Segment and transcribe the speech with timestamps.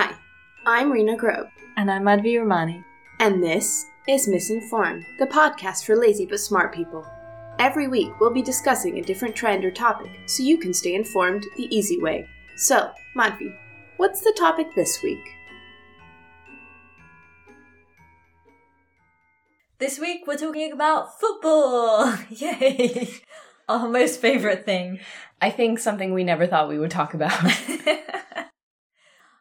[0.00, 0.14] Hi,
[0.64, 2.84] I'm Rena Grove, And I'm Madhvi Romani.
[3.18, 7.04] and this is Misinformed, the podcast for lazy but smart people.
[7.58, 11.42] Every week, we'll be discussing a different trend or topic so you can stay informed
[11.56, 12.28] the easy way.
[12.54, 13.52] So, Madhvi,
[13.96, 15.18] what's the topic this week?
[19.80, 22.14] This week we're talking about football.
[22.30, 23.10] Yay!
[23.68, 25.00] Our most favorite thing.
[25.42, 27.32] I think something we never thought we would talk about.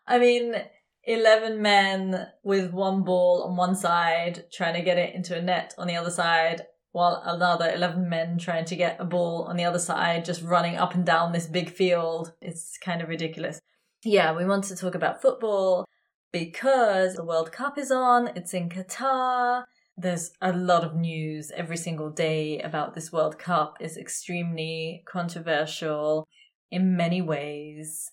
[0.08, 0.56] I mean,
[1.04, 5.74] 11 men with one ball on one side trying to get it into a net
[5.78, 9.66] on the other side, while another 11 men trying to get a ball on the
[9.66, 12.34] other side, just running up and down this big field.
[12.42, 13.60] It's kind of ridiculous.
[14.04, 15.86] Yeah, we want to talk about football
[16.32, 19.64] because the World Cup is on, it's in Qatar.
[19.96, 23.78] There's a lot of news every single day about this World Cup.
[23.80, 26.28] It's extremely controversial
[26.70, 28.12] in many ways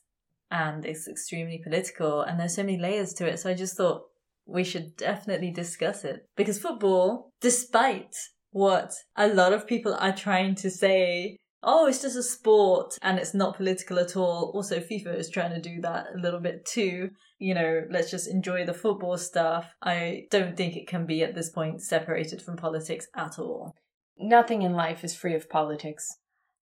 [0.55, 3.41] and it's extremely political and there's so many layers to it.
[3.41, 4.02] So I just thought
[4.47, 8.14] we should definitely discuss it because football, despite
[8.52, 13.19] what a lot of people are trying to say, oh, it's just a sport and
[13.19, 14.52] it's not political at all.
[14.55, 17.10] Also, FIFA is trying to do that a little bit too.
[17.38, 19.75] You know, let's just enjoy the football stuff.
[19.82, 23.75] I don't think it can be at this point separated from politics at all.
[24.16, 26.06] Nothing in life is free of politics.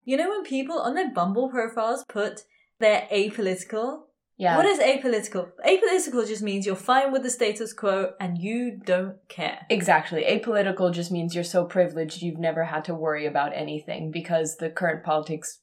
[0.02, 2.42] You know, when people on their Bumble profiles put
[2.80, 4.02] they're apolitical,
[4.38, 4.56] Yeah.
[4.58, 5.48] What is apolitical?
[5.66, 9.60] Apolitical just means you're fine with the status quo and you don't care.
[9.70, 10.24] Exactly.
[10.24, 14.68] Apolitical just means you're so privileged you've never had to worry about anything because the
[14.68, 15.60] current politics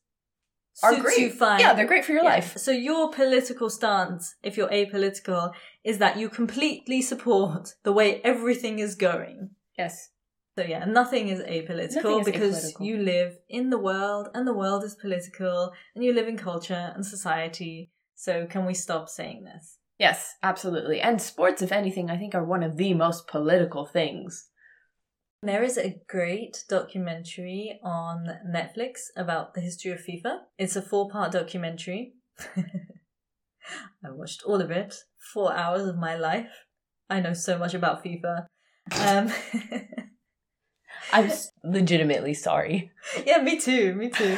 [0.82, 1.34] are Suits great.
[1.34, 1.60] fine.
[1.60, 2.30] Yeah, they're great for your Yeah.
[2.32, 2.58] life.
[2.58, 5.54] So your political stance, if you're apolitical,
[5.84, 9.52] is that you completely support the way everything is going.
[9.78, 10.10] Yes.
[10.58, 12.86] So yeah, nothing is apolitical Nothing is because apolitical.
[12.86, 16.92] you live in the world and the world is political and you live in culture
[16.94, 17.92] and society.
[18.16, 19.78] So can we stop saying this?
[19.98, 21.02] Yes, absolutely.
[21.02, 24.50] And sports, if anything, I think are one of the most political things.
[25.42, 30.38] There is a great documentary on Netflix about the history of FIFA.
[30.58, 32.14] It's a four part documentary.
[34.06, 34.96] I watched all of it,
[35.34, 36.66] four hours of my life.
[37.10, 38.46] I know so much about FIFA.
[39.00, 39.32] Um,
[41.12, 41.32] I'm
[41.64, 42.92] legitimately sorry.
[43.26, 44.38] yeah, me too, me too.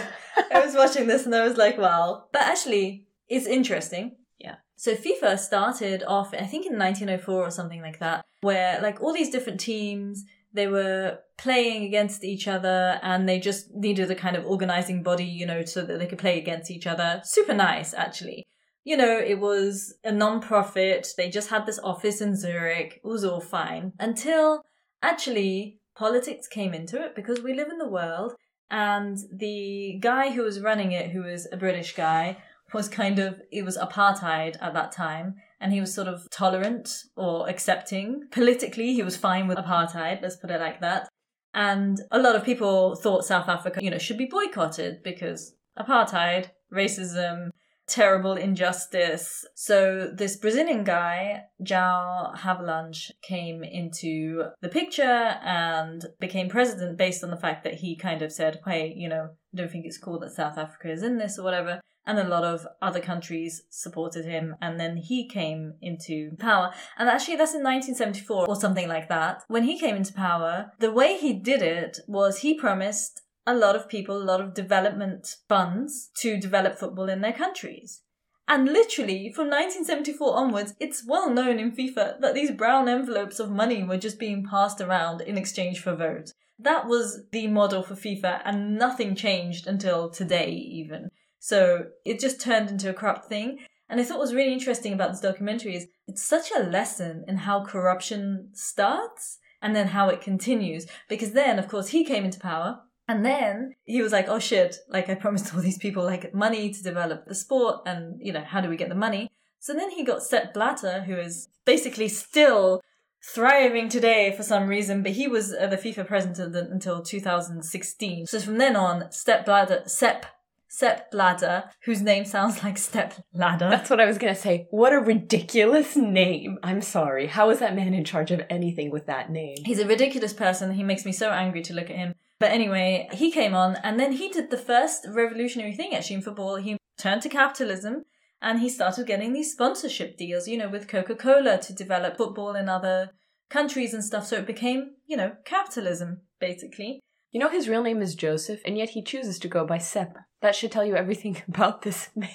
[0.54, 2.26] I was watching this and I was like, wow.
[2.32, 4.18] But actually, it's interesting.
[4.40, 4.56] Yeah.
[4.76, 9.14] So FIFA started off, I think in 1904 or something like that, where like all
[9.14, 10.24] these different teams,
[10.54, 15.26] they were playing against each other and they just needed a kind of organizing body,
[15.26, 17.22] you know, so that they could play against each other.
[17.24, 18.46] Super nice, actually.
[18.84, 21.08] You know, it was a non-profit.
[21.18, 23.02] They just had this office in Zurich.
[23.04, 24.62] It was all fine until
[25.02, 28.34] actually politics came into it because we live in the world
[28.70, 32.38] and the guy who was running it, who was a British guy,
[32.74, 37.04] was kind of, it was apartheid at that time, and he was sort of tolerant
[37.16, 38.24] or accepting.
[38.32, 41.08] Politically, he was fine with apartheid, let's put it like that.
[41.54, 46.50] And a lot of people thought South Africa, you know, should be boycotted because apartheid,
[46.74, 47.52] racism,
[47.88, 49.46] terrible injustice.
[49.56, 57.30] So this Brazilian guy, João Havelange, came into the picture and became president based on
[57.30, 60.20] the fact that he kind of said, hey, you know, I don't think it's cool
[60.20, 61.82] that South Africa is in this or whatever.
[62.08, 64.56] And a lot of other countries supported him.
[64.62, 66.72] And then he came into power.
[67.00, 69.44] And actually, that's in 1974 or something like that.
[69.48, 73.76] When he came into power, the way he did it was he promised a lot
[73.76, 78.02] of people a lot of development funds to develop football in their countries.
[78.48, 83.50] And literally, from 1974 onwards, it's well known in FIFA that these brown envelopes of
[83.50, 86.34] money were just being passed around in exchange for votes.
[86.60, 91.10] That was the model for FIFA, and nothing changed until today, even.
[91.40, 93.60] So it just turned into a corrupt thing.
[93.90, 97.38] And I thought was really interesting about this documentary is it's such a lesson in
[97.38, 100.86] how corruption starts and then how it continues.
[101.10, 104.78] Because then, of course, he came into power and then he was like, oh shit,
[104.90, 108.44] like I promised all these people like money to develop the sport and, you know,
[108.44, 109.30] how do we get the money?
[109.60, 112.82] So then he got Sepp Blatter, who is basically still
[113.24, 118.28] thriving today for some reason, but he was uh, the FIFA president until 2016.
[118.28, 120.26] So from then on, Sepp Blatter, Sepp,
[120.68, 123.70] Sepp Blatter, whose name sounds like step ladder.
[123.70, 124.68] That's what I was gonna say.
[124.72, 126.58] What a ridiculous name.
[126.64, 127.28] I'm sorry.
[127.28, 129.58] How is that man in charge of anything with that name?
[129.66, 130.72] He's a ridiculous person.
[130.74, 132.14] He makes me so angry to look at him.
[132.40, 136.22] But anyway, he came on and then he did the first revolutionary thing actually in
[136.22, 136.58] football.
[136.58, 138.04] He turned to capitalism
[138.42, 142.56] and he started getting these sponsorship deals, you know, with Coca Cola to develop football
[142.56, 143.12] in other
[143.50, 144.28] countries and stuff.
[144.28, 147.00] So it became, you know, capitalism, basically.
[147.36, 150.16] You know his real name is Joseph, and yet he chooses to go by Sepp.
[150.40, 152.30] That should tell you everything about this man.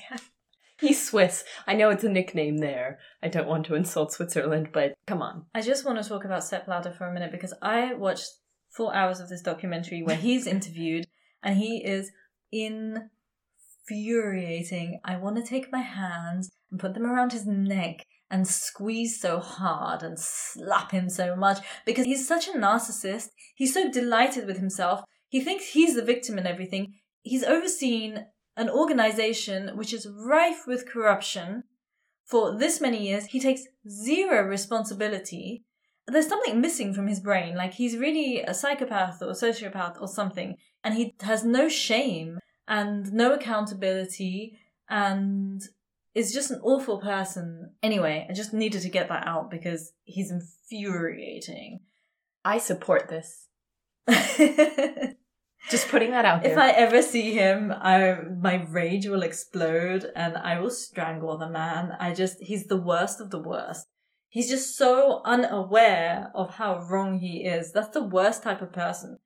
[0.78, 1.42] He's Swiss.
[1.66, 2.98] I know it's a nickname there.
[3.22, 5.46] I don't want to insult Switzerland, but come on.
[5.54, 8.28] I just want to talk about Sepp Blatter for a minute because I watched
[8.68, 11.06] four hours of this documentary where he's interviewed
[11.42, 12.10] and he is
[12.52, 15.00] infuriating.
[15.02, 19.40] I want to take my hands and put them around his neck and squeeze so
[19.40, 23.28] hard and slap him so much because he's such a narcissist.
[23.54, 25.02] He's so delighted with himself.
[25.28, 26.94] He thinks he's the victim in everything.
[27.22, 31.64] He's overseen an organization which is rife with corruption
[32.24, 33.26] for this many years.
[33.26, 35.64] He takes zero responsibility.
[36.06, 37.56] There's something missing from his brain.
[37.56, 40.56] Like he's really a psychopath or a sociopath or something.
[40.84, 42.38] And he has no shame
[42.68, 45.62] and no accountability and
[46.14, 47.72] is just an awful person.
[47.82, 51.80] Anyway, I just needed to get that out because he's infuriating.
[52.44, 53.46] I support this.
[55.68, 56.52] Just putting that out there.
[56.52, 61.50] If I ever see him, I my rage will explode and I will strangle the
[61.50, 61.92] man.
[62.00, 63.86] I just he's the worst of the worst.
[64.28, 67.72] He's just so unaware of how wrong he is.
[67.72, 69.18] That's the worst type of person.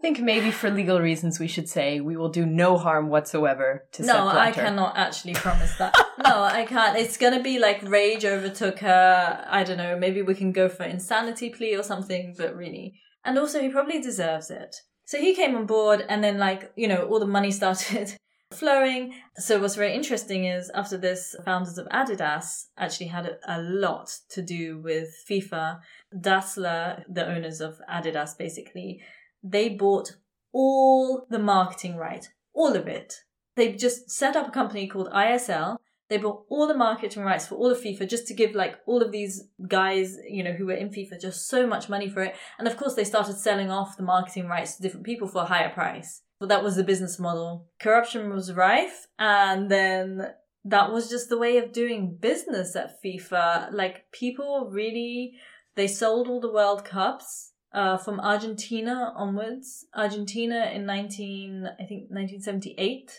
[0.00, 3.84] I think maybe for legal reasons we should say we will do no harm whatsoever
[3.92, 5.94] to No, I cannot actually promise that.
[6.24, 6.96] no, I can't.
[6.96, 9.44] It's gonna be like rage overtook her.
[9.46, 9.98] I don't know.
[9.98, 12.34] Maybe we can go for insanity plea or something.
[12.38, 14.74] But really, and also he probably deserves it.
[15.04, 18.14] So he came on board, and then like you know, all the money started
[18.54, 19.12] flowing.
[19.36, 24.10] So what's very interesting is after this, founders of Adidas actually had a, a lot
[24.30, 25.80] to do with FIFA.
[26.18, 29.02] Dassler, the owners of Adidas, basically,
[29.42, 30.16] they bought
[30.52, 33.14] all the marketing right, all of it.
[33.56, 35.76] They just set up a company called ISL.
[36.08, 39.00] They bought all the marketing rights for all of FIFA just to give like all
[39.00, 42.34] of these guys, you know, who were in FIFA just so much money for it.
[42.58, 45.46] And of course, they started selling off the marketing rights to different people for a
[45.46, 46.22] higher price.
[46.40, 47.68] But that was the business model.
[47.78, 50.32] Corruption was rife, and then
[50.64, 53.72] that was just the way of doing business at FIFA.
[53.72, 55.34] Like people really,
[55.76, 59.86] they sold all the World Cups uh, from Argentina onwards.
[59.94, 63.12] Argentina in 19, I think 1978.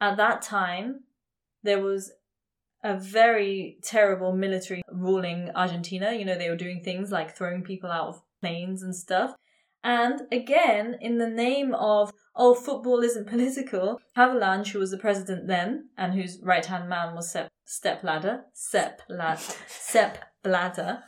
[0.00, 1.04] At that time,
[1.62, 2.12] there was
[2.84, 6.12] a very terrible military ruling Argentina.
[6.12, 9.34] You know, they were doing things like throwing people out of planes and stuff.
[9.82, 15.46] And again, in the name of, oh, football isn't political, Havelange, who was the president
[15.46, 19.38] then, and whose right hand man was Sepp Ladder, Sepp Lad,
[19.68, 21.04] Sepp Blatter.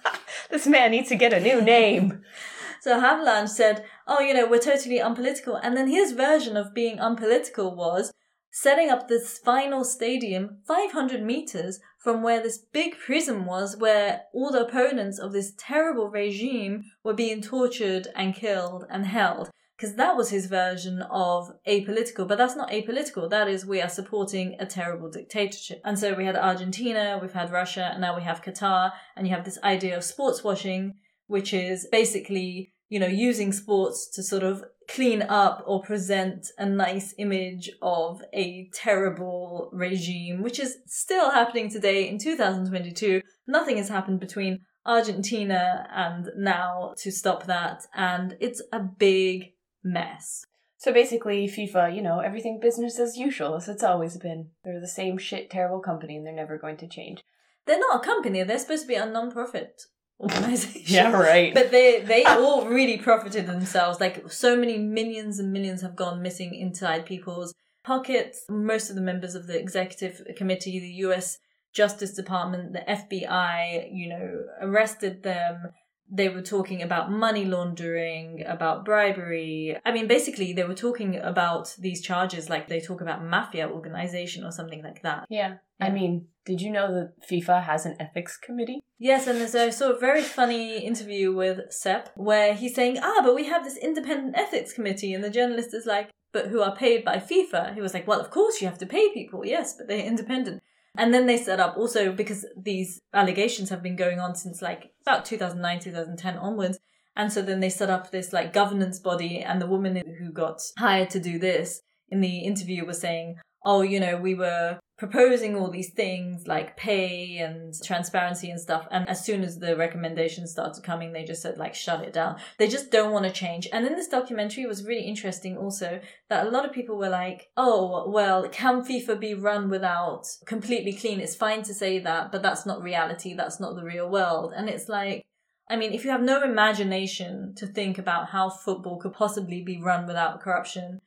[0.50, 2.22] This man needs to get a new name.
[2.80, 5.56] So Havelange said, oh, you know, we're totally unpolitical.
[5.56, 8.12] And then his version of being unpolitical was
[8.50, 14.50] setting up this final stadium 500 meters from where this big prison was, where all
[14.50, 19.50] the opponents of this terrible regime were being tortured and killed and held.
[19.76, 23.30] Because that was his version of apolitical, but that's not apolitical.
[23.30, 25.80] That is, we are supporting a terrible dictatorship.
[25.84, 29.34] And so we had Argentina, we've had Russia, and now we have Qatar, and you
[29.34, 30.94] have this idea of sports washing,
[31.28, 36.66] which is basically, you know, using sports to sort of clean up or present a
[36.66, 43.20] nice image of a terrible regime, which is still happening today in 2022.
[43.46, 49.52] Nothing has happened between Argentina and now to stop that, and it's a big
[49.84, 50.46] mess.
[50.78, 54.50] So basically, FIFA, you know, everything business as usual, as it's always been.
[54.64, 57.22] They're the same shit, terrible company, and they're never going to change.
[57.66, 59.82] They're not a company, they're supposed to be a non-profit
[60.20, 60.82] organization.
[60.86, 61.54] Yeah, right.
[61.54, 62.38] But they they ah.
[62.38, 64.00] all really profited themselves.
[64.00, 68.44] Like so many millions and millions have gone missing inside people's pockets.
[68.48, 71.38] Most of the members of the executive committee, the US
[71.72, 75.70] Justice Department, the FBI, you know, arrested them.
[76.10, 79.76] They were talking about money laundering, about bribery.
[79.84, 84.44] I mean, basically, they were talking about these charges like they talk about mafia organization
[84.44, 85.26] or something like that.
[85.28, 85.56] yeah.
[85.80, 88.80] I mean, did you know that FIFA has an ethics committee?
[88.98, 93.20] Yes, and there's I saw a very funny interview with Sepp where he's saying, ah,
[93.22, 96.74] but we have this independent ethics committee, and the journalist is like, but who are
[96.74, 97.74] paid by FIFA?
[97.74, 100.62] He was like, well, of course you have to pay people, yes, but they're independent.
[100.98, 104.90] And then they set up also because these allegations have been going on since like
[105.02, 106.80] about 2009, 2010 onwards.
[107.14, 110.60] And so then they set up this like governance body, and the woman who got
[110.76, 115.54] hired to do this in the interview was saying, oh, you know, we were proposing
[115.54, 118.86] all these things like pay and transparency and stuff.
[118.90, 122.36] And as soon as the recommendations started coming, they just said, like, shut it down.
[122.58, 123.68] They just don't want to change.
[123.72, 127.08] And in this documentary, it was really interesting also that a lot of people were
[127.08, 131.20] like, oh, well, can FIFA be run without completely clean?
[131.20, 133.34] It's fine to say that, but that's not reality.
[133.34, 134.52] That's not the real world.
[134.56, 135.24] And it's like,
[135.70, 139.80] I mean, if you have no imagination to think about how football could possibly be
[139.80, 141.00] run without corruption,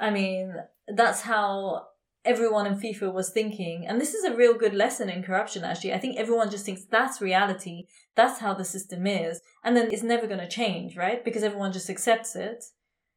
[0.00, 0.56] I mean,
[0.88, 1.87] that's how
[2.24, 5.92] everyone in FIFA was thinking, and this is a real good lesson in corruption actually.
[5.92, 7.84] I think everyone just thinks that's reality,
[8.14, 11.24] that's how the system is, and then it's never going to change, right?
[11.24, 12.64] Because everyone just accepts it.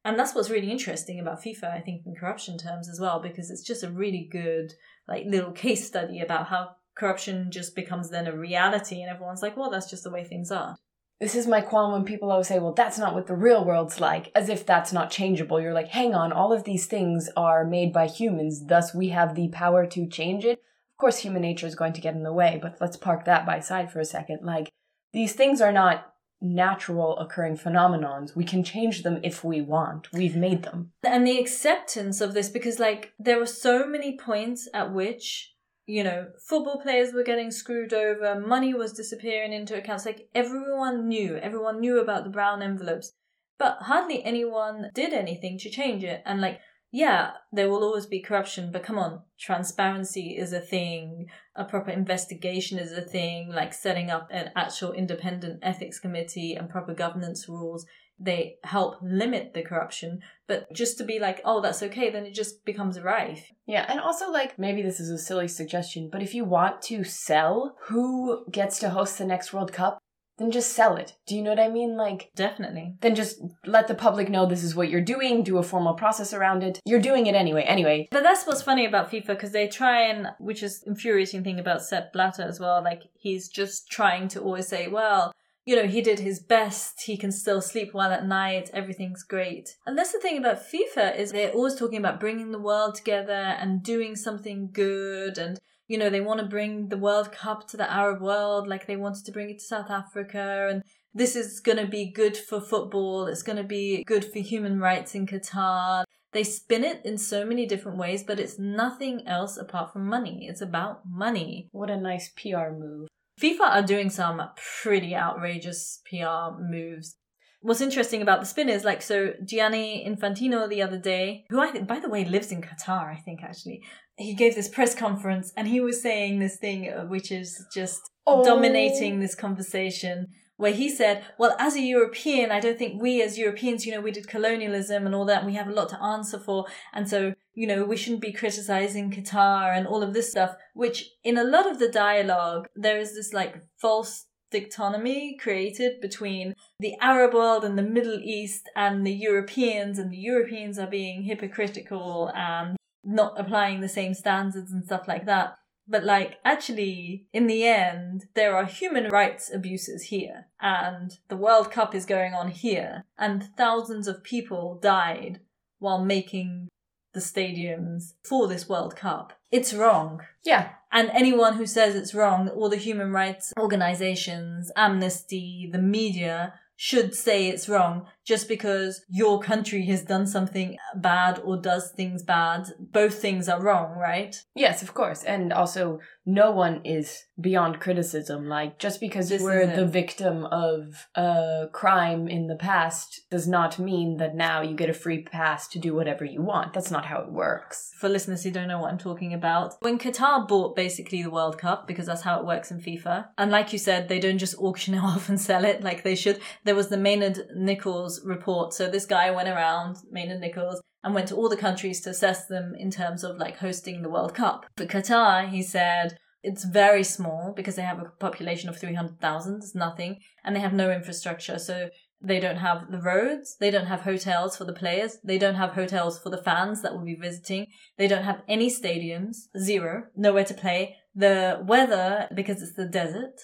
[0.04, 3.50] And that's what's really interesting about FIFA, I think, in corruption terms as well, because
[3.50, 4.72] it's just a really good,
[5.06, 9.56] like, little case study about how corruption just becomes then a reality, and everyone's like,
[9.56, 10.76] well, that's just the way things are.
[11.22, 14.00] This is my qualm when people always say, well, that's not what the real world's
[14.00, 15.60] like, as if that's not changeable.
[15.60, 19.36] You're like, hang on, all of these things are made by humans, thus we have
[19.36, 20.58] the power to change it.
[20.58, 23.46] Of course, human nature is going to get in the way, but let's park that
[23.46, 24.40] by side for a second.
[24.42, 24.72] Like,
[25.12, 28.34] these things are not natural occurring phenomenons.
[28.34, 30.12] We can change them if we want.
[30.12, 30.90] We've made them.
[31.04, 35.51] And the acceptance of this, because, like, there were so many points at which
[35.86, 40.06] you know, football players were getting screwed over, money was disappearing into accounts.
[40.06, 43.12] Like everyone knew, everyone knew about the brown envelopes,
[43.58, 46.22] but hardly anyone did anything to change it.
[46.24, 46.60] And like,
[46.94, 51.90] yeah, there will always be corruption, but come on, transparency is a thing, a proper
[51.90, 57.48] investigation is a thing, like setting up an actual independent ethics committee and proper governance
[57.48, 57.86] rules
[58.22, 62.34] they help limit the corruption but just to be like oh that's okay then it
[62.34, 63.50] just becomes rife.
[63.66, 67.04] Yeah and also like maybe this is a silly suggestion but if you want to
[67.04, 69.98] sell who gets to host the next world cup
[70.38, 71.14] then just sell it.
[71.26, 71.96] Do you know what i mean?
[71.96, 72.96] Like definitely.
[73.00, 76.32] then just let the public know this is what you're doing do a formal process
[76.32, 76.80] around it.
[76.84, 78.08] You're doing it anyway anyway.
[78.10, 81.82] But that's what's funny about fifa because they try and which is infuriating thing about
[81.82, 85.32] sepp blatter as well like he's just trying to always say well
[85.64, 89.76] you know, he did his best, he can still sleep well at night, everything's great.
[89.86, 93.32] And that's the thing about FIFA is they're always talking about bringing the world together
[93.32, 97.76] and doing something good and you know, they want to bring the World Cup to
[97.76, 101.60] the Arab world like they wanted to bring it to South Africa and this is
[101.60, 105.26] going to be good for football, it's going to be good for human rights in
[105.26, 106.04] Qatar.
[106.32, 110.46] They spin it in so many different ways, but it's nothing else apart from money.
[110.48, 111.68] It's about money.
[111.72, 113.08] What a nice PR move.
[113.42, 114.40] FIFA are doing some
[114.82, 117.16] pretty outrageous PR moves.
[117.60, 121.80] What's interesting about the spin is like so Gianni Infantino the other day, who I
[121.80, 123.82] by the way lives in Qatar, I think actually.
[124.16, 128.00] He gave this press conference and he was saying this thing uh, which is just
[128.26, 128.44] oh.
[128.44, 133.38] dominating this conversation where he said, Well, as a European, I don't think we as
[133.38, 136.02] Europeans, you know, we did colonialism and all that, and we have a lot to
[136.02, 136.66] answer for.
[136.92, 141.10] And so, you know, we shouldn't be criticizing Qatar and all of this stuff, which
[141.24, 146.94] in a lot of the dialogue, there is this like false dichotomy created between the
[147.00, 152.30] Arab world and the Middle East and the Europeans, and the Europeans are being hypocritical
[152.34, 155.56] and not applying the same standards and stuff like that.
[155.92, 161.70] But like, actually, in the end, there are human rights abuses here, and the World
[161.70, 165.40] Cup is going on here, and thousands of people died
[165.80, 166.68] while making
[167.12, 169.34] the stadiums for this World Cup.
[169.50, 170.22] It's wrong.
[170.42, 170.70] Yeah.
[170.90, 177.14] And anyone who says it's wrong, all the human rights organizations, Amnesty, the media, should
[177.14, 182.68] say it's wrong just because your country has done something bad or does things bad.
[182.78, 184.36] Both things are wrong, right?
[184.54, 185.24] Yes, of course.
[185.24, 188.48] And also, no one is beyond criticism.
[188.48, 193.78] Like, just because this we're the victim of a crime in the past does not
[193.78, 196.72] mean that now you get a free pass to do whatever you want.
[196.74, 197.90] That's not how it works.
[197.98, 201.58] For listeners who don't know what I'm talking about, when Qatar bought basically the World
[201.58, 204.58] Cup, because that's how it works in FIFA, and like you said, they don't just
[204.58, 206.40] auction it off and sell it like they should.
[206.64, 208.72] There was the Maynard Nichols report.
[208.74, 212.46] So this guy went around, Maynard Nichols, and went to all the countries to assess
[212.46, 214.66] them in terms of like hosting the World Cup.
[214.76, 219.74] For Qatar, he said, it's very small because they have a population of 300,000, it's
[219.74, 221.58] nothing, and they have no infrastructure.
[221.58, 221.88] So
[222.20, 225.70] they don't have the roads, they don't have hotels for the players, they don't have
[225.70, 227.66] hotels for the fans that will be visiting,
[227.98, 230.96] they don't have any stadiums, zero, nowhere to play.
[231.14, 233.40] The weather, because it's the desert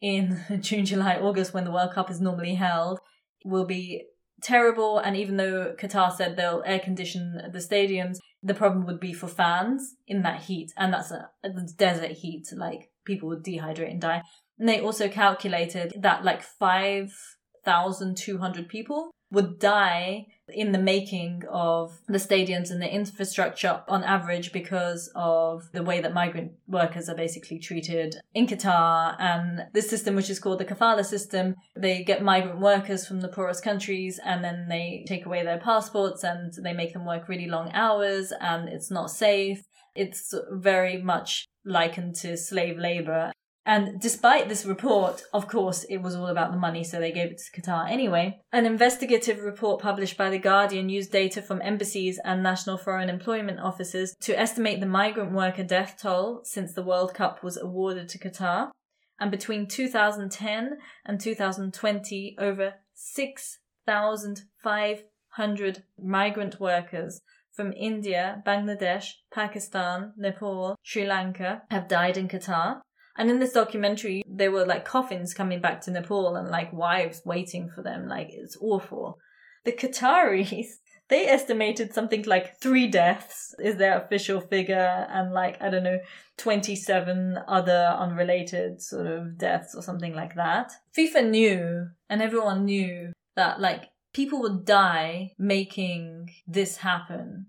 [0.00, 3.00] in June, July, August, when the World Cup is normally held,
[3.46, 4.04] will be
[4.42, 4.98] terrible.
[4.98, 9.28] And even though Qatar said they'll air condition the stadiums, the problem would be for
[9.28, 10.72] fans in that heat.
[10.76, 14.22] And that's a, a desert heat, like people would dehydrate and die.
[14.58, 22.18] And they also calculated that like 5,200 people would die in the making of the
[22.18, 27.58] stadiums and the infrastructure on average because of the way that migrant workers are basically
[27.58, 31.56] treated in Qatar and this system which is called the kafala system.
[31.74, 36.22] They get migrant workers from the poorest countries and then they take away their passports
[36.22, 39.62] and they make them work really long hours and it's not safe.
[39.94, 43.32] It's very much likened to slave labor
[43.66, 47.32] And despite this report, of course, it was all about the money, so they gave
[47.32, 48.38] it to Qatar anyway.
[48.52, 53.58] An investigative report published by The Guardian used data from embassies and national foreign employment
[53.58, 58.20] offices to estimate the migrant worker death toll since the World Cup was awarded to
[58.20, 58.70] Qatar.
[59.18, 67.20] And between 2010 and 2020, over 6,500 migrant workers
[67.50, 72.82] from India, Bangladesh, Pakistan, Nepal, Sri Lanka have died in Qatar.
[73.18, 77.22] And in this documentary, there were like coffins coming back to Nepal and like wives
[77.24, 78.08] waiting for them.
[78.08, 79.18] Like it's awful.
[79.64, 80.66] The Qataris,
[81.08, 86.00] they estimated something like three deaths is their official figure and like, I don't know,
[86.36, 90.72] 27 other unrelated sort of deaths or something like that.
[90.96, 97.46] FIFA knew and everyone knew that like people would die making this happen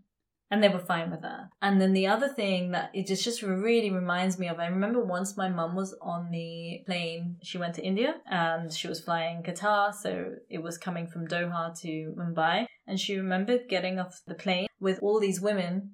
[0.50, 1.50] and they were fine with that.
[1.62, 5.04] And then the other thing that it just just really reminds me of, I remember
[5.04, 7.38] once my mum was on the plane.
[7.44, 11.80] She went to India and she was flying Qatar, so it was coming from Doha
[11.82, 12.66] to Mumbai.
[12.88, 15.92] And she remembered getting off the plane with all these women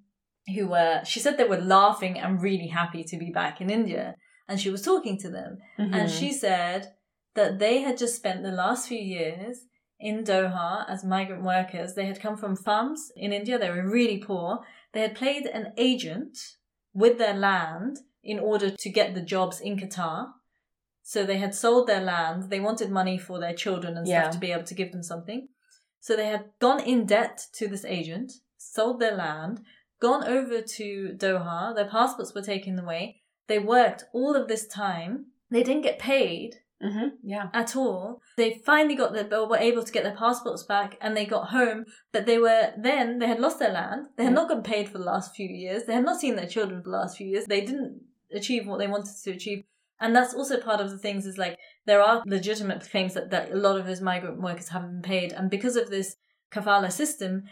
[0.53, 1.01] who were.
[1.05, 4.15] She said they were laughing and really happy to be back in India.
[4.48, 5.93] And she was talking to them, mm-hmm.
[5.93, 6.93] and she said
[7.33, 9.65] that they had just spent the last few years
[10.03, 11.93] in Doha as migrant workers.
[11.93, 13.57] They had come from farms in India.
[13.57, 14.60] They were really poor.
[14.91, 16.38] They had played an agent
[16.93, 20.27] with their land in order to get the jobs in Qatar.
[21.03, 22.50] So they had sold their land.
[22.50, 25.48] They wanted money for their children and stuff to be able to give them something.
[26.01, 29.62] So they had gone in debt to this agent, sold their land,
[30.01, 31.74] gone over to Doha.
[31.74, 33.22] Their passports were taken away.
[33.48, 35.27] They worked all of this time.
[35.50, 37.08] They didn't get paid Mm-hmm.
[37.24, 37.48] Yeah.
[37.53, 38.22] At all.
[38.38, 41.86] They finally got their, were able to get their passports back and they got home,
[42.12, 44.08] but they were then, they had lost their land.
[44.18, 45.84] They had not gotten paid for the last few years.
[45.84, 47.46] They had not seen their children for the last few years.
[47.46, 48.01] They didn't
[48.34, 49.63] achieve what they wanted to achieve.
[50.00, 53.51] And that's also part of the things is like, there are legitimate claims that, that
[53.51, 55.32] a lot of those migrant workers haven't been paid.
[55.32, 56.18] And because of this
[56.51, 57.44] kafala system,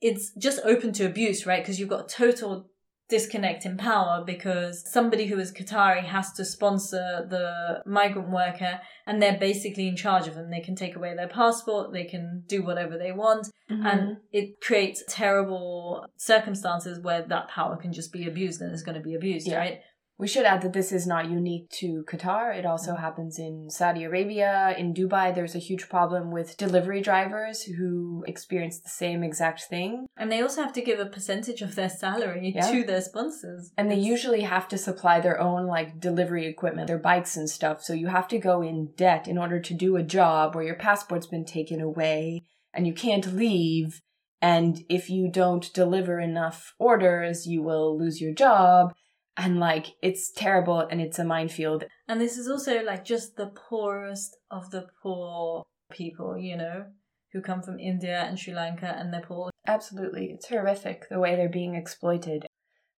[0.00, 1.62] it's just open to abuse, right?
[1.62, 2.68] Because you've got total
[3.08, 9.22] disconnect in power because somebody who is Qatari has to sponsor the migrant worker and
[9.22, 10.50] they're basically in charge of them.
[10.50, 13.86] They can take away their passport, they can do whatever they want, mm-hmm.
[13.86, 18.96] and it creates terrible circumstances where that power can just be abused and is going
[18.96, 19.58] to be abused, yeah.
[19.58, 19.80] right?
[20.18, 22.56] We should add that this is not unique to Qatar.
[22.56, 23.00] It also mm.
[23.00, 24.74] happens in Saudi Arabia.
[24.78, 30.06] In Dubai, there's a huge problem with delivery drivers who experience the same exact thing.
[30.16, 32.70] And they also have to give a percentage of their salary yeah.
[32.70, 33.72] to their sponsors.
[33.76, 37.82] And they usually have to supply their own like delivery equipment, their bikes and stuff.
[37.82, 40.76] So you have to go in debt in order to do a job where your
[40.76, 44.00] passport's been taken away and you can't leave.
[44.40, 48.94] And if you don't deliver enough orders, you will lose your job
[49.36, 51.84] and like it's terrible and it's a minefield.
[52.08, 56.86] And this is also like just the poorest of the poor people, you know,
[57.32, 59.50] who come from India and Sri Lanka and Nepal.
[59.66, 60.26] Absolutely.
[60.26, 62.46] It's horrific the way they're being exploited.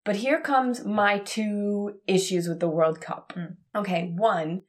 [0.06, 3.34] But here comes my two issues with the World Cup.
[3.36, 3.58] Mm.
[3.76, 4.62] Okay, one,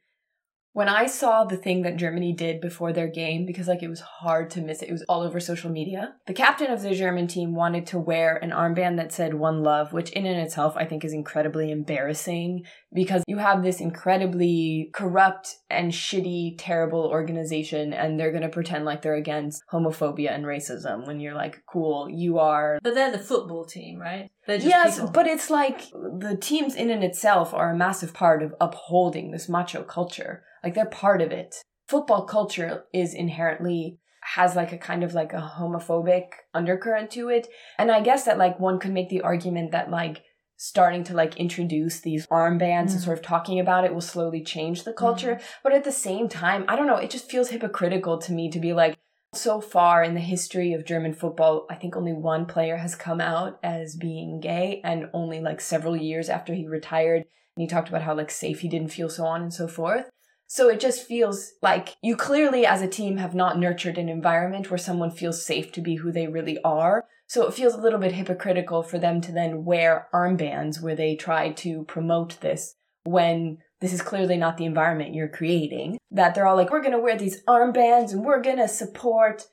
[0.73, 4.01] when I saw the thing that Germany did before their game, because like it was
[4.01, 6.15] hard to miss it, it was all over social media.
[6.27, 9.93] The captain of the German team wanted to wear an armband that said One Love,
[9.93, 15.55] which in and itself I think is incredibly embarrassing because you have this incredibly corrupt
[15.69, 21.19] and shitty, terrible organization and they're gonna pretend like they're against homophobia and racism when
[21.19, 22.79] you're like, cool, you are.
[22.83, 24.29] But they're the football team, right?
[24.57, 25.11] Yes, people.
[25.11, 29.49] but it's like the teams in and itself are a massive part of upholding this
[29.49, 30.43] macho culture.
[30.63, 31.55] Like they're part of it.
[31.87, 33.99] Football culture is inherently
[34.35, 37.47] has like a kind of like a homophobic undercurrent to it.
[37.77, 40.23] And I guess that like one could make the argument that like
[40.57, 42.91] starting to like introduce these armbands mm.
[42.91, 45.35] and sort of talking about it will slowly change the culture.
[45.35, 45.41] Mm.
[45.63, 48.59] But at the same time, I don't know, it just feels hypocritical to me to
[48.59, 48.97] be like,
[49.33, 53.21] so far in the history of German football, I think only one player has come
[53.21, 57.25] out as being gay, and only like several years after he retired.
[57.55, 60.09] And he talked about how like safe he didn't feel, so on and so forth.
[60.47, 64.71] So it just feels like you clearly, as a team, have not nurtured an environment
[64.71, 67.05] where someone feels safe to be who they really are.
[67.27, 71.15] So it feels a little bit hypocritical for them to then wear armbands where they
[71.15, 75.99] try to promote this when this is clearly not the environment you're creating.
[76.11, 79.45] That they're all like, we're going to wear these armbands and we're going to support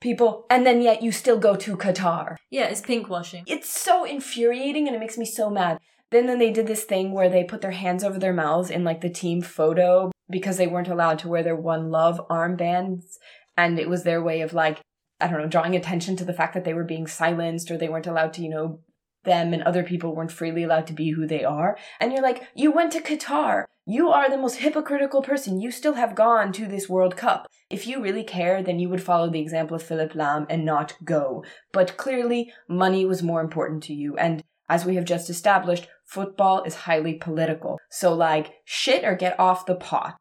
[0.00, 2.36] people and then yet you still go to Qatar.
[2.50, 3.44] Yeah, it's pink washing.
[3.46, 5.78] It's so infuriating and it makes me so mad.
[6.10, 8.84] Then then they did this thing where they put their hands over their mouths in
[8.84, 13.16] like the team photo because they weren't allowed to wear their one love armbands
[13.56, 14.80] and it was their way of like
[15.20, 17.88] I don't know, drawing attention to the fact that they were being silenced or they
[17.88, 18.80] weren't allowed to, you know,
[19.26, 21.76] them and other people weren't freely allowed to be who they are.
[22.00, 23.64] And you're like, you went to Qatar.
[23.84, 25.60] You are the most hypocritical person.
[25.60, 27.46] You still have gone to this World Cup.
[27.68, 30.94] If you really care, then you would follow the example of Philipp Lahm and not
[31.04, 31.44] go.
[31.72, 34.16] But clearly, money was more important to you.
[34.16, 37.78] And as we have just established, football is highly political.
[37.90, 40.16] So, like, shit or get off the pot.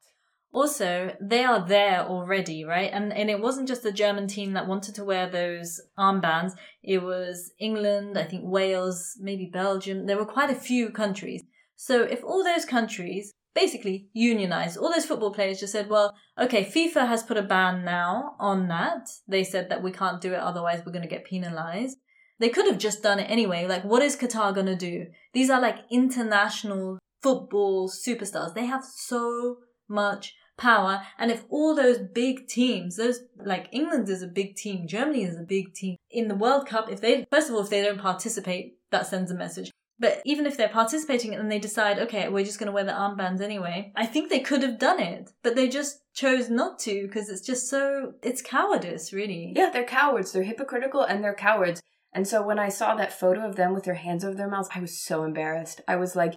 [0.55, 2.89] Also, they are there already, right?
[2.93, 6.53] And and it wasn't just the German team that wanted to wear those armbands.
[6.81, 10.05] It was England, I think Wales, maybe Belgium.
[10.05, 11.43] There were quite a few countries.
[11.75, 16.63] So if all those countries basically unionized, all those football players just said, well, okay,
[16.63, 19.09] FIFA has put a ban now on that.
[19.27, 21.97] They said that we can't do it, otherwise we're going to get penalized.
[22.39, 23.67] They could have just done it anyway.
[23.67, 25.07] Like, what is Qatar going to do?
[25.33, 28.53] These are like international football superstars.
[28.53, 29.57] They have so
[29.89, 31.01] much power.
[31.17, 35.37] And if all those big teams, those like England is a big team, Germany is
[35.37, 37.99] a big team in the World Cup, if they, first of all, if they don't
[37.99, 39.71] participate, that sends a message.
[39.97, 42.91] But even if they're participating and they decide, okay, we're just going to wear the
[42.91, 47.03] armbands anyway, I think they could have done it, but they just chose not to
[47.03, 49.53] because it's just so, it's cowardice, really.
[49.55, 50.33] Yeah, they're cowards.
[50.33, 51.81] They're hypocritical and they're cowards.
[52.11, 54.69] And so when I saw that photo of them with their hands over their mouths,
[54.73, 55.81] I was so embarrassed.
[55.87, 56.35] I was like,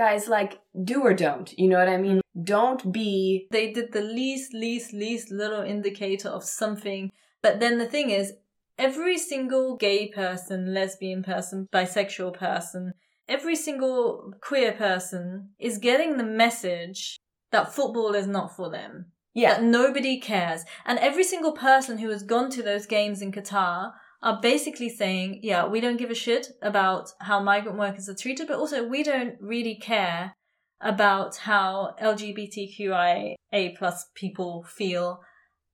[0.00, 1.52] guys, like, do or don't.
[1.58, 2.22] You know what I mean?
[2.42, 3.48] Don't be.
[3.50, 7.10] They did the least, least, least little indicator of something.
[7.42, 8.32] But then the thing is,
[8.78, 12.94] every single gay person, lesbian person, bisexual person,
[13.28, 17.18] every single queer person is getting the message
[17.52, 19.12] that football is not for them.
[19.34, 19.54] Yeah.
[19.54, 20.64] That nobody cares.
[20.86, 25.40] And every single person who has gone to those games in Qatar are basically saying,
[25.42, 29.02] yeah, we don't give a shit about how migrant workers are treated, but also we
[29.02, 30.34] don't really care
[30.80, 33.36] about how LGBTQIA
[33.76, 35.20] plus people feel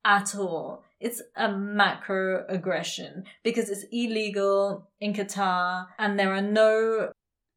[0.04, 0.84] at all.
[1.00, 7.12] It's a macro aggression because it's illegal in Qatar and there are no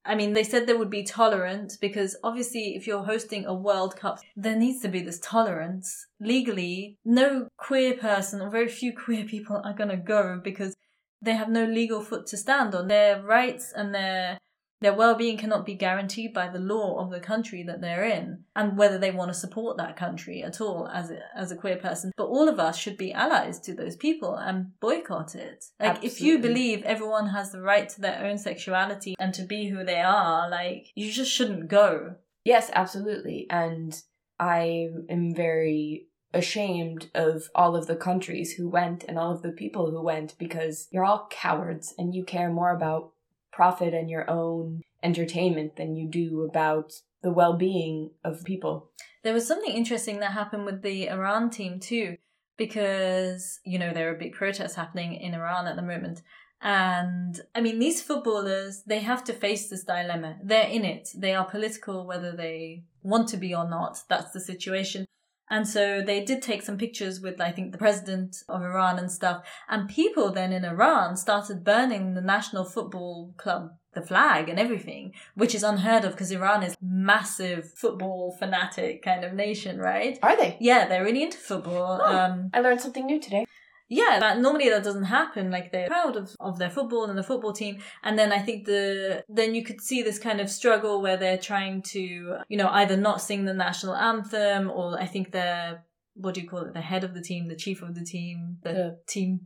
[0.10, 3.95] I mean, they said they would be tolerant because obviously, if you're hosting a World
[3.95, 6.08] Cup, there needs to be this tolerance.
[6.19, 10.76] Legally, no queer person or very few queer people are going to go because
[11.22, 12.88] they have no legal foot to stand on.
[12.88, 14.39] Their rights and their
[14.82, 18.78] their well-being cannot be guaranteed by the law of the country that they're in, and
[18.78, 22.12] whether they want to support that country at all as a, as a queer person.
[22.15, 25.65] But all of us should be allies to those people and boycott it.
[25.80, 26.08] Like, Absolutely.
[26.08, 29.84] if you believe everyone has the right to their own sexuality and to be who
[29.84, 32.15] they are, like, you just shouldn't go.
[32.46, 33.48] Yes, absolutely.
[33.50, 34.02] And
[34.39, 39.52] I am very ashamed of all of the countries who went and all of the
[39.52, 43.12] people who went because you're all cowards and you care more about
[43.52, 48.90] profit and your own entertainment than you do about the well being of people.
[49.24, 52.18] There was something interesting that happened with the Iran team too,
[52.58, 56.22] because, you know, there are big protests happening in Iran at the moment.
[56.62, 60.38] And I mean, these footballers, they have to face this dilemma.
[60.44, 61.10] They're in it.
[61.16, 64.00] They are political, whether they want to be or not.
[64.10, 65.06] That's the situation.
[65.50, 69.12] And so they did take some pictures with, I think, the president of Iran and
[69.12, 69.46] stuff.
[69.68, 75.14] And people then in Iran started burning the national football club, the flag and everything,
[75.34, 80.20] which is unheard of because Iran is massive football fanatic kind of nation, right?
[80.22, 80.58] Are they?
[80.60, 82.00] Yeah, they're really into football.
[82.02, 83.46] Oh, um, I learned something new today
[83.89, 85.49] yeah, that, normally that doesn't happen.
[85.49, 87.80] Like they're proud of, of their football and the football team.
[88.04, 91.39] And then I think the, then you could see this kind of struggle where they're
[91.39, 91.99] trying to,
[92.47, 96.49] you know, either not sing the national anthem or I think they're, what do you
[96.49, 96.73] call it?
[96.73, 98.89] The head of the team, the chief of the team, the yeah.
[99.08, 99.39] team,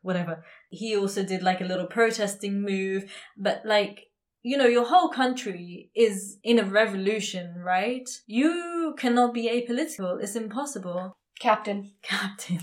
[0.00, 0.44] whatever.
[0.70, 4.06] He also did like a little protesting move, but like,
[4.42, 8.08] you know, your whole country is in a revolution, right?
[8.26, 10.22] You cannot be apolitical.
[10.22, 11.16] It's impossible.
[11.38, 11.92] Captain.
[12.02, 12.60] Captain.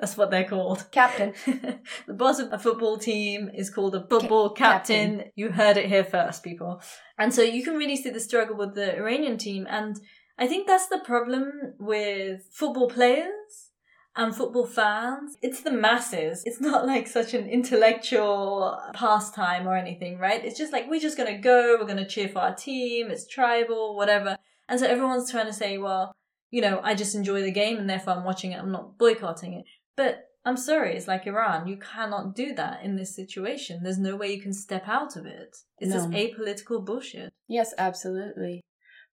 [0.00, 0.90] That's what they're called.
[0.90, 1.34] Captain.
[2.06, 5.16] the boss of a football team is called a football Ca- captain.
[5.16, 5.32] captain.
[5.36, 6.80] You heard it here first, people.
[7.18, 9.66] And so you can really see the struggle with the Iranian team.
[9.68, 10.00] And
[10.38, 13.70] I think that's the problem with football players
[14.16, 15.36] and football fans.
[15.42, 16.42] It's the masses.
[16.46, 20.42] It's not like such an intellectual pastime or anything, right?
[20.42, 23.10] It's just like, we're just going to go, we're going to cheer for our team,
[23.10, 24.38] it's tribal, whatever.
[24.66, 26.14] And so everyone's trying to say, well,
[26.50, 29.54] you know, I just enjoy the game and therefore I'm watching it, I'm not boycotting
[29.54, 29.64] it.
[29.96, 31.66] But I'm sorry, it's like Iran.
[31.68, 33.80] You cannot do that in this situation.
[33.82, 35.56] There's no way you can step out of it.
[35.78, 35.96] It's no.
[35.96, 37.32] just apolitical bullshit.
[37.46, 38.62] Yes, absolutely.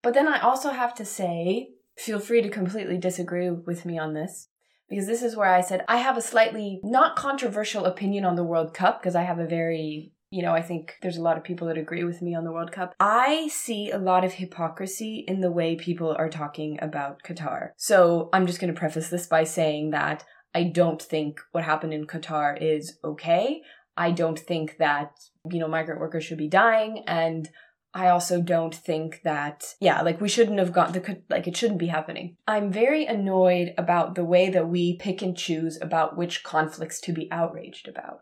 [0.02, 4.14] But then I also have to say, feel free to completely disagree with me on
[4.14, 4.48] this.
[4.90, 8.44] Because this is where I said I have a slightly not controversial opinion on the
[8.46, 11.44] World Cup because I have a very you know, I think there's a lot of
[11.44, 12.94] people that agree with me on the World Cup.
[13.00, 17.70] I see a lot of hypocrisy in the way people are talking about Qatar.
[17.78, 21.94] So I'm just going to preface this by saying that I don't think what happened
[21.94, 23.62] in Qatar is okay.
[23.96, 25.12] I don't think that,
[25.50, 27.04] you know, migrant workers should be dying.
[27.08, 27.50] And
[27.94, 31.80] I also don't think that, yeah, like we shouldn't have got the, like it shouldn't
[31.80, 32.38] be happening.
[32.48, 37.14] I'm very annoyed about the way that we pick and choose about which conflicts to
[37.14, 38.22] be outraged about.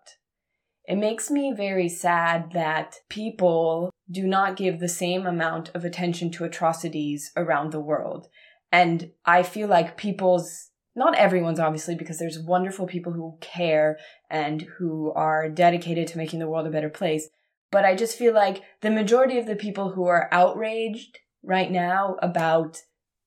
[0.88, 6.32] It makes me very sad that people do not give the same amount of attention
[6.32, 8.28] to atrocities around the world.
[8.72, 13.98] And I feel like people's, not everyone's obviously, because there's wonderful people who care
[14.30, 17.30] and who are dedicated to making the world a better place.
[17.72, 22.16] But I just feel like the majority of the people who are outraged right now
[22.22, 22.78] about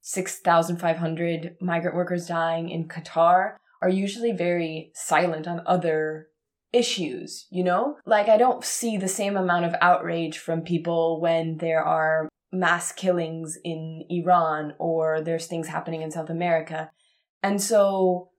[0.01, 6.29] 6,500 migrant workers dying in Qatar are usually very silent on other
[6.73, 7.97] issues, you know?
[8.07, 12.93] Like, I don't see the same amount of outrage from people when there are mass
[12.93, 16.91] killings in Iran or there's things happening in South America.
[17.43, 18.31] And so,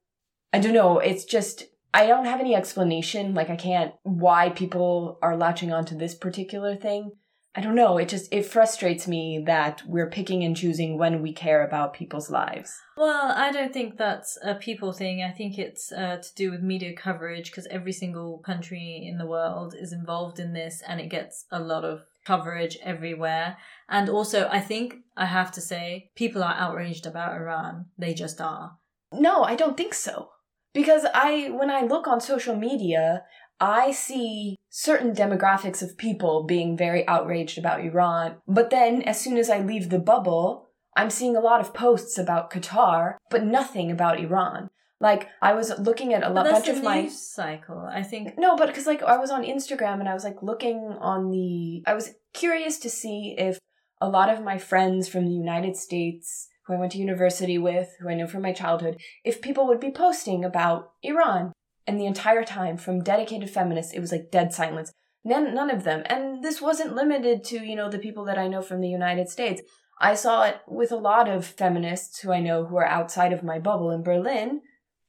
[0.52, 3.34] I don't know, it's just, I don't have any explanation.
[3.34, 7.12] Like, I can't, why people are latching onto this particular thing.
[7.56, 7.98] I don't know.
[7.98, 12.30] It just it frustrates me that we're picking and choosing when we care about people's
[12.30, 12.72] lives.
[12.96, 15.24] Well, I don't think that's a people thing.
[15.24, 19.26] I think it's uh, to do with media coverage because every single country in the
[19.26, 23.58] world is involved in this, and it gets a lot of coverage everywhere.
[23.90, 27.88] And also, I think I have to say, people are outraged about Iran.
[27.98, 28.78] They just are.
[29.12, 30.30] No, I don't think so.
[30.74, 33.24] Because I, when I look on social media,
[33.60, 38.38] I see certain demographics of people being very outraged about Iran.
[38.48, 42.18] But then, as soon as I leave the bubble, I'm seeing a lot of posts
[42.18, 44.70] about Qatar, but nothing about Iran.
[45.02, 47.88] Like I was looking at a lot, bunch of my cycle.
[47.90, 50.98] I think no, but because like I was on Instagram and I was like looking
[51.00, 51.84] on the.
[51.88, 53.60] I was curious to see if
[54.02, 57.96] a lot of my friends from the United States, who I went to university with,
[58.00, 61.52] who I know from my childhood, if people would be posting about Iran.
[61.88, 64.94] And the entire time, from dedicated feminists, it was like dead silence.
[65.24, 66.04] None, none of them.
[66.06, 69.30] And this wasn't limited to, you know, the people that I know from the United
[69.30, 69.64] States.
[70.00, 73.44] I saw it with a lot of feminists who I know who are outside of
[73.44, 74.62] my bubble in Berlin.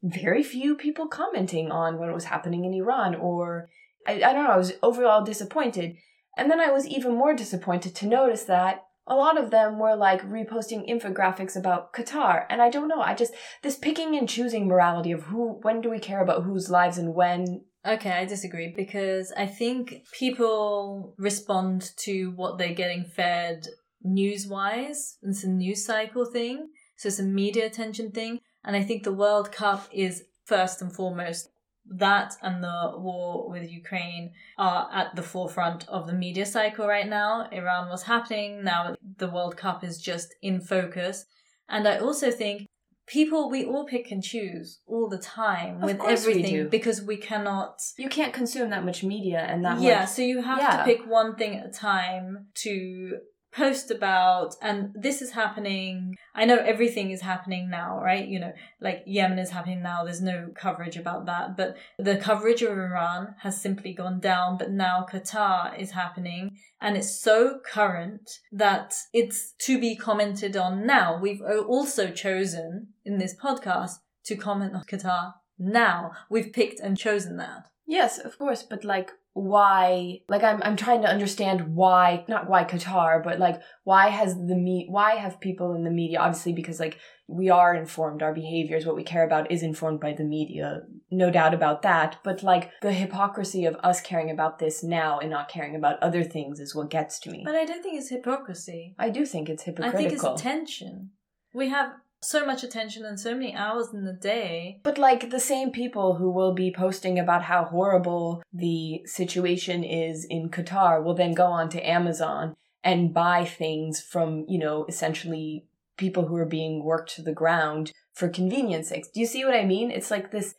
[0.02, 3.68] Very few people commenting on what was happening in Iran, or
[4.06, 5.96] I, I don't know, I was overall disappointed.
[6.38, 9.96] And then I was even more disappointed to notice that a lot of them were
[9.96, 12.46] like reposting infographics about Qatar.
[12.48, 15.90] And I don't know, I just, this picking and choosing morality of who, when do
[15.90, 17.64] we care about whose lives and when.
[17.84, 23.66] Okay, I disagree because I think people respond to what they're getting fed
[24.02, 25.18] news wise.
[25.22, 26.68] It's a news cycle thing.
[26.96, 28.38] So it's a media attention thing.
[28.62, 31.48] And I think the World Cup is first and foremost
[31.90, 37.08] that and the war with Ukraine are at the forefront of the media cycle right
[37.08, 37.48] now.
[37.50, 41.26] Iran was happening, now the World Cup is just in focus.
[41.68, 42.66] And I also think
[43.06, 48.08] people we all pick and choose all the time with everything because we cannot you
[48.08, 50.76] can't consume that much media and that yeah much, so you have yeah.
[50.76, 53.18] to pick one thing at a time to
[53.52, 58.28] post about and this is happening i know everything is happening now right?
[58.28, 62.62] You know like yemen is happening now there's no coverage about that but the coverage
[62.62, 68.40] of iran has simply gone down but now qatar is happening and it's so current
[68.52, 71.18] that it's to be commented on now.
[71.18, 76.12] We've also chosen in this podcast to comment on qatar now.
[76.30, 77.68] We've picked and chosen that.
[77.86, 82.64] Yes of course but like why like I'm I'm trying to understand why not why
[82.64, 86.80] Qatar but like why has the me why have people in the media obviously because
[86.80, 90.80] like we are informed our behaviors what we care about is informed by the media
[91.12, 95.30] no doubt about that but like the hypocrisy of us caring about this now and
[95.30, 97.42] not caring about other things is what gets to me.
[97.44, 98.94] But I don't think it's hypocrisy.
[98.98, 101.10] I do think it's hypocritical I think it's attention
[101.52, 104.80] we have so much attention and so many hours in the day.
[104.82, 110.26] But like the same people who will be posting about how horrible the situation is
[110.28, 112.54] in Qatar will then go on to Amazon
[112.84, 117.92] and buy things from, you know, essentially people who are being worked to the ground
[118.12, 119.12] for convenience sake.
[119.12, 119.90] Do you see what I mean?
[119.90, 120.54] It's like this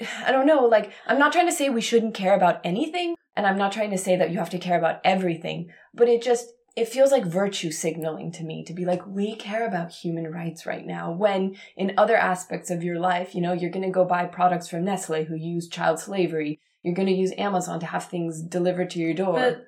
[0.26, 3.46] I don't know, like I'm not trying to say we shouldn't care about anything and
[3.46, 6.46] I'm not trying to say that you have to care about everything, but it just
[6.76, 10.66] it feels like virtue signaling to me to be like, we care about human rights
[10.66, 11.10] right now.
[11.10, 14.68] When in other aspects of your life, you know, you're going to go buy products
[14.68, 16.60] from Nestle who use child slavery.
[16.82, 19.32] You're going to use Amazon to have things delivered to your door.
[19.32, 19.66] But,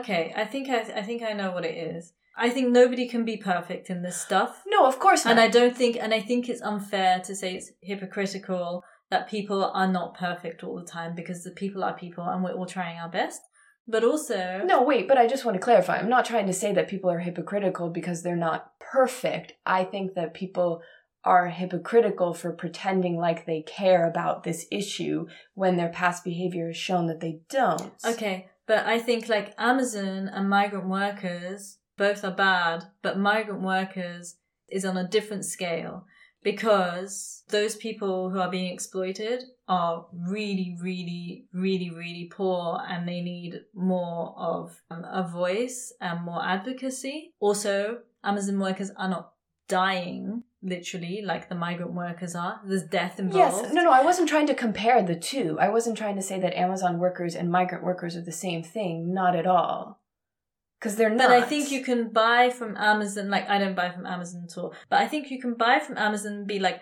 [0.00, 2.12] okay, I think I, I think I know what it is.
[2.36, 4.62] I think nobody can be perfect in this stuff.
[4.66, 5.32] No, of course not.
[5.32, 9.64] And I don't think, and I think it's unfair to say it's hypocritical that people
[9.64, 12.98] are not perfect all the time because the people are people and we're all trying
[12.98, 13.42] our best.
[13.88, 14.62] But also.
[14.64, 15.98] No, wait, but I just want to clarify.
[15.98, 19.54] I'm not trying to say that people are hypocritical because they're not perfect.
[19.66, 20.82] I think that people
[21.24, 26.76] are hypocritical for pretending like they care about this issue when their past behavior has
[26.76, 27.92] shown that they don't.
[28.04, 34.36] Okay, but I think like Amazon and migrant workers both are bad, but migrant workers
[34.68, 36.06] is on a different scale
[36.42, 43.20] because those people who are being exploited are really, really, really, really poor and they
[43.20, 47.32] need more of um, a voice and more advocacy.
[47.38, 49.32] Also, Amazon workers are not
[49.68, 54.28] dying literally like the migrant workers are there's death involved Yes, no, no, I wasn't
[54.28, 55.56] trying to compare the two.
[55.60, 59.14] I wasn't trying to say that Amazon workers and migrant workers are the same thing.
[59.14, 60.00] Not at all.
[60.78, 61.28] Because they're not.
[61.28, 64.58] But I think you can buy from Amazon, like I don't buy from Amazon at
[64.58, 66.80] all, but I think you can buy from Amazon and be like,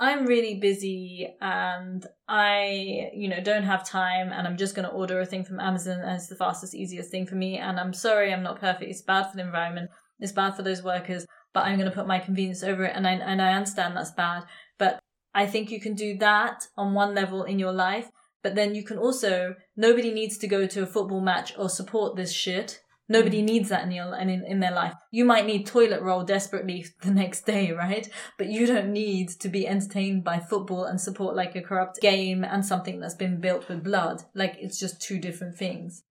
[0.00, 4.94] I'm really busy and I, you know, don't have time and I'm just going to
[4.94, 7.58] order a thing from Amazon and it's the fastest, easiest thing for me.
[7.58, 8.90] And I'm sorry, I'm not perfect.
[8.90, 9.90] It's bad for the environment.
[10.20, 12.92] It's bad for those workers, but I'm going to put my convenience over it.
[12.94, 14.44] And I, and I understand that's bad,
[14.78, 15.00] but
[15.34, 18.08] I think you can do that on one level in your life.
[18.42, 22.14] But then you can also, nobody needs to go to a football match or support
[22.14, 22.80] this shit.
[23.08, 24.92] Nobody needs that in your in, in their life.
[25.10, 28.08] You might need toilet roll desperately the next day, right?
[28.36, 32.44] But you don't need to be entertained by football and support like a corrupt game
[32.44, 34.24] and something that's been built with blood.
[34.34, 36.02] Like it's just two different things.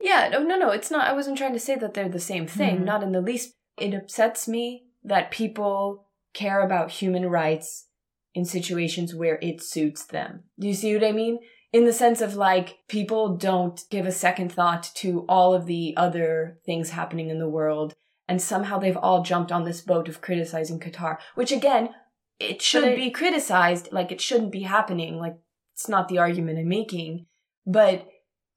[0.00, 1.06] Yeah, no, no, no, it's not.
[1.06, 2.84] I wasn't trying to say that they're the same thing, Mhm.
[2.84, 3.54] not in the least.
[3.78, 7.86] It upsets me that people care about human rights
[8.34, 10.44] in situations where it suits them.
[10.58, 11.38] Do you see what I mean?
[11.72, 15.94] In the sense of like, people don't give a second thought to all of the
[15.96, 17.94] other things happening in the world,
[18.28, 21.90] and somehow they've all jumped on this boat of criticizing Qatar, which again,
[22.38, 25.36] it should I- be criticized, like it shouldn't be happening, like
[25.74, 27.26] it's not the argument I'm making.
[27.66, 28.06] But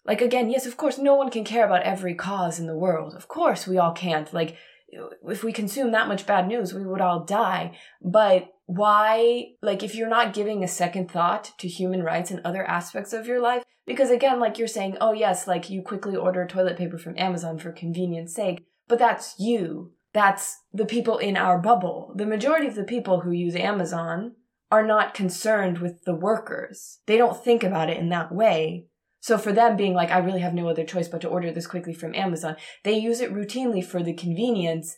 [0.05, 3.13] like again, yes, of course, no one can care about every cause in the world.
[3.15, 4.33] Of course, we all can't.
[4.33, 4.55] Like,
[5.27, 7.77] if we consume that much bad news, we would all die.
[8.01, 12.63] But why, like, if you're not giving a second thought to human rights and other
[12.63, 16.45] aspects of your life, because again, like you're saying, oh yes, like you quickly order
[16.45, 19.93] toilet paper from Amazon for convenience sake, but that's you.
[20.13, 22.13] That's the people in our bubble.
[22.15, 24.33] The majority of the people who use Amazon
[24.69, 26.99] are not concerned with the workers.
[27.07, 28.85] They don't think about it in that way.
[29.19, 31.65] So for them being like, I really have no other choice but to order this
[31.65, 34.95] quickly from Amazon, they use it routinely for the convenience.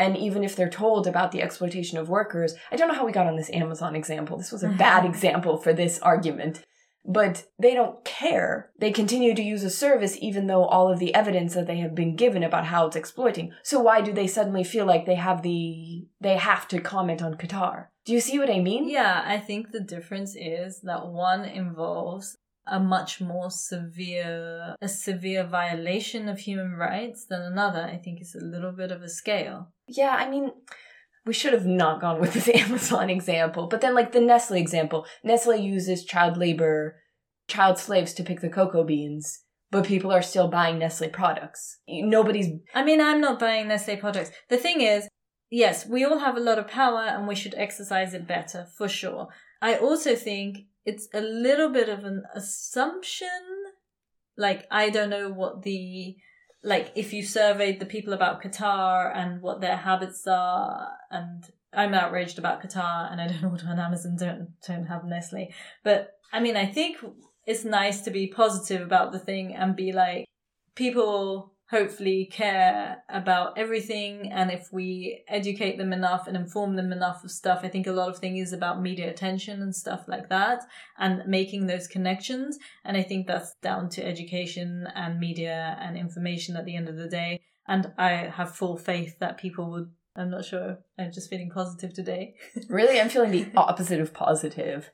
[0.00, 3.12] And even if they're told about the exploitation of workers, I don't know how we
[3.12, 4.38] got on this Amazon example.
[4.38, 6.64] This was a bad example for this argument.
[7.04, 8.70] But they don't care.
[8.78, 11.94] They continue to use a service even though all of the evidence that they have
[11.94, 13.52] been given about how it's exploiting.
[13.62, 17.34] So why do they suddenly feel like they have the they have to comment on
[17.34, 17.86] Qatar?
[18.06, 18.88] Do you see what I mean?
[18.88, 22.38] Yeah, I think the difference is that one involves
[22.70, 27.82] a much more severe a severe violation of human rights than another.
[27.82, 29.72] I think it's a little bit of a scale.
[29.88, 30.52] Yeah, I mean,
[31.26, 35.04] we should have not gone with this Amazon example, but then like the Nestle example,
[35.24, 36.96] Nestle uses child labor,
[37.48, 41.78] child slaves to pick the cocoa beans, but people are still buying Nestle products.
[41.88, 44.30] Nobody's I mean, I'm not buying Nestle products.
[44.48, 45.08] The thing is,
[45.50, 48.88] yes, we all have a lot of power and we should exercise it better, for
[48.88, 49.28] sure.
[49.60, 53.28] I also think it's a little bit of an assumption.
[54.36, 56.16] Like, I don't know what the,
[56.62, 61.94] like, if you surveyed the people about Qatar and what their habits are, and I'm
[61.94, 65.52] outraged about Qatar and I don't order on Amazon, don't, don't have Nestle.
[65.84, 66.96] But, I mean, I think
[67.46, 70.24] it's nice to be positive about the thing and be like,
[70.74, 77.22] people hopefully care about everything and if we educate them enough and inform them enough
[77.22, 80.28] of stuff i think a lot of things is about media attention and stuff like
[80.28, 80.64] that
[80.98, 86.56] and making those connections and i think that's down to education and media and information
[86.56, 90.30] at the end of the day and i have full faith that people would i'm
[90.30, 92.34] not sure i'm just feeling positive today
[92.68, 94.90] really, I'm feeling the opposite of positive.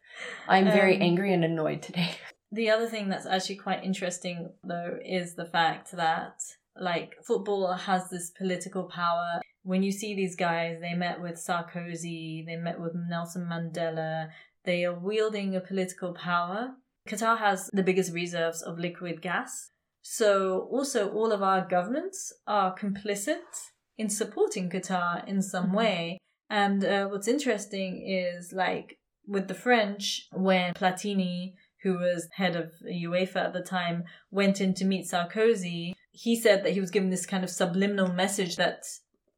[0.47, 2.11] I'm very Um, angry and annoyed today.
[2.53, 6.37] The other thing that's actually quite interesting, though, is the fact that,
[6.81, 9.41] like, football has this political power.
[9.63, 14.29] When you see these guys, they met with Sarkozy, they met with Nelson Mandela,
[14.65, 16.75] they are wielding a political power.
[17.09, 19.71] Qatar has the biggest reserves of liquid gas.
[20.03, 25.75] So, also, all of our governments are complicit in supporting Qatar in some Mhm.
[25.75, 26.19] way.
[26.49, 32.73] And uh, what's interesting is, like, with the French, when Platini who was head of
[32.85, 37.11] UEFA at the time, went in to meet Sarkozy, he said that he was given
[37.11, 38.85] this kind of subliminal message that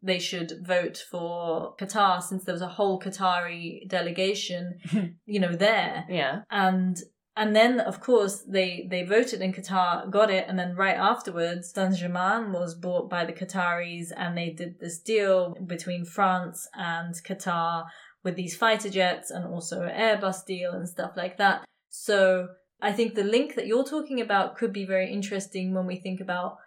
[0.00, 4.78] they should vote for Qatar since there was a whole Qatari delegation,
[5.26, 6.04] you know, there.
[6.08, 6.42] Yeah.
[6.50, 6.96] And
[7.36, 11.72] and then of course they they voted in Qatar, got it, and then right afterwards,
[11.72, 17.12] Saint Germain was bought by the Qataris, and they did this deal between France and
[17.14, 17.86] Qatar
[18.22, 21.64] with these fighter jets and also an Airbus deal and stuff like that.
[21.88, 22.48] So
[22.80, 26.20] I think the link that you're talking about could be very interesting when we think
[26.20, 26.58] about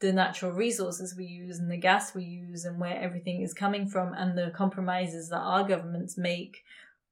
[0.00, 3.88] the natural resources we use and the gas we use and where everything is coming
[3.88, 6.58] from and the compromises that our governments make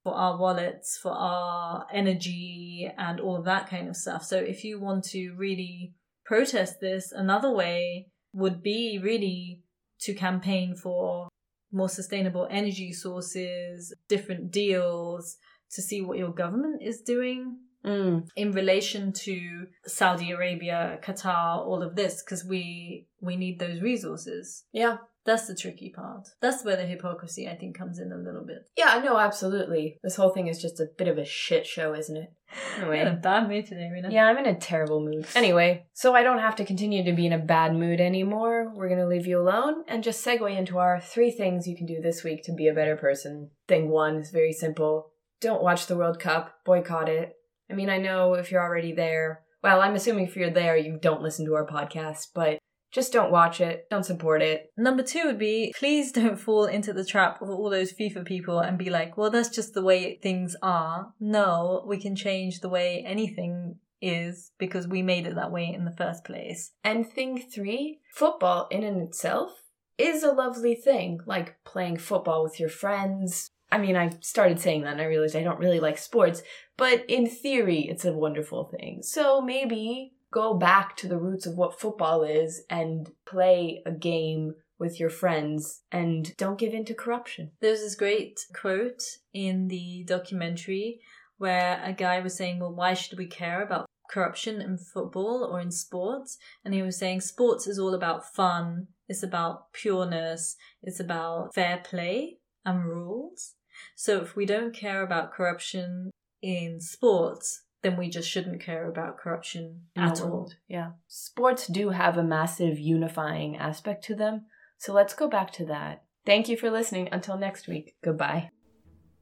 [0.03, 4.22] for our wallets, for our energy and all of that kind of stuff.
[4.22, 5.95] So if you want to really
[6.26, 9.62] protest this, another way would be really
[10.01, 11.28] to campaign for
[11.72, 15.39] more sustainable energy sources, different deals,
[15.70, 18.28] to see what your government is doing Mm.
[18.37, 24.64] in relation to Saudi Arabia, Qatar, all of this, because we we need those resources.
[24.72, 24.99] Yeah.
[25.26, 26.28] That's the tricky part.
[26.43, 28.68] That's where the hypocrisy I think comes in a little bit.
[28.76, 29.99] Yeah, no, absolutely.
[30.03, 32.30] This whole thing is just a bit of a shit show, isn't it?
[32.76, 33.20] I'm in a Anyway.
[33.22, 34.11] bad mood today, Rena.
[34.12, 35.26] Yeah, I'm in a terrible mood.
[35.35, 38.70] Anyway, so I don't have to continue to be in a bad mood anymore.
[38.74, 41.87] We're going to leave you alone and just segue into our three things you can
[41.87, 43.49] do this week to be a better person.
[43.66, 45.11] Thing one is very simple
[45.41, 47.35] don't watch the World Cup, boycott it.
[47.70, 50.98] I mean, I know if you're already there, well, I'm assuming if you're there, you
[51.00, 52.58] don't listen to our podcast, but
[52.92, 54.70] just don't watch it, don't support it.
[54.76, 58.60] Number two would be please don't fall into the trap of all those FIFA people
[58.60, 61.12] and be like, well, that's just the way things are.
[61.18, 65.84] No, we can change the way anything is because we made it that way in
[65.84, 66.72] the first place.
[66.84, 69.50] And thing three, football in and itself
[69.98, 73.50] is a lovely thing, like playing football with your friends.
[73.72, 76.42] I mean, I started saying that and I realized I don't really like sports,
[76.77, 79.03] but in theory, it's a wonderful thing.
[79.03, 84.55] So maybe go back to the roots of what football is and play a game
[84.79, 87.53] with your friends and don't give in to corruption.
[87.61, 89.03] There's this great quote
[89.33, 91.01] in the documentary
[91.39, 95.61] where a guy was saying, Well, why should we care about corruption in football or
[95.61, 96.39] in sports?
[96.64, 101.81] And he was saying, Sports is all about fun, it's about pureness, it's about fair
[101.85, 103.55] play and rules.
[103.95, 106.11] So if we don't care about corruption
[106.45, 110.53] in sports, then we just shouldn't care about corruption in the at all.
[110.68, 110.92] Yeah.
[111.09, 114.45] Sports do have a massive unifying aspect to them.
[114.76, 116.03] So let's go back to that.
[116.26, 117.09] Thank you for listening.
[117.11, 117.97] Until next week.
[118.05, 118.51] Goodbye.